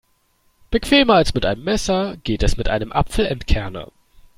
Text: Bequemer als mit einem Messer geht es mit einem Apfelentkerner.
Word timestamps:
Bequemer 0.71 1.13
als 1.13 1.35
mit 1.35 1.45
einem 1.45 1.63
Messer 1.63 2.17
geht 2.23 2.41
es 2.41 2.57
mit 2.57 2.69
einem 2.69 2.91
Apfelentkerner. 2.91 3.91